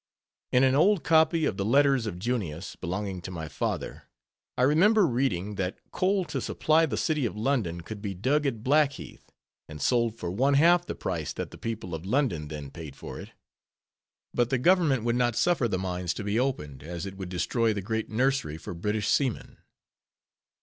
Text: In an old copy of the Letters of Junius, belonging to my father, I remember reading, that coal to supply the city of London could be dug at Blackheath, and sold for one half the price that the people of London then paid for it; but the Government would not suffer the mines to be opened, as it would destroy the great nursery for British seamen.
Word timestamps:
In 0.51 0.63
an 0.63 0.73
old 0.73 1.03
copy 1.03 1.45
of 1.45 1.57
the 1.57 1.63
Letters 1.63 2.07
of 2.07 2.17
Junius, 2.17 2.75
belonging 2.75 3.21
to 3.21 3.29
my 3.29 3.47
father, 3.47 4.07
I 4.57 4.63
remember 4.63 5.05
reading, 5.05 5.57
that 5.57 5.77
coal 5.91 6.25
to 6.25 6.41
supply 6.41 6.87
the 6.87 6.97
city 6.97 7.27
of 7.27 7.37
London 7.37 7.81
could 7.81 8.01
be 8.01 8.15
dug 8.15 8.47
at 8.47 8.63
Blackheath, 8.63 9.31
and 9.69 9.79
sold 9.79 10.17
for 10.17 10.31
one 10.31 10.55
half 10.55 10.87
the 10.87 10.95
price 10.95 11.33
that 11.33 11.51
the 11.51 11.57
people 11.59 11.93
of 11.93 12.03
London 12.03 12.47
then 12.47 12.71
paid 12.71 12.95
for 12.95 13.19
it; 13.19 13.33
but 14.33 14.49
the 14.49 14.57
Government 14.57 15.03
would 15.03 15.15
not 15.17 15.35
suffer 15.35 15.67
the 15.67 15.77
mines 15.77 16.15
to 16.15 16.23
be 16.23 16.39
opened, 16.39 16.81
as 16.81 17.05
it 17.05 17.15
would 17.17 17.29
destroy 17.29 17.71
the 17.71 17.83
great 17.83 18.09
nursery 18.09 18.57
for 18.57 18.73
British 18.73 19.07
seamen. 19.07 19.57